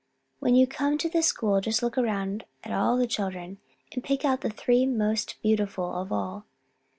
[0.39, 3.59] When you come to the school just look around at all the children,
[3.93, 6.47] and pick out the three most beautiful of all.